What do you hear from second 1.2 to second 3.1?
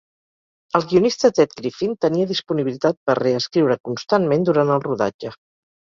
Ted Griffin tenia disponibilitat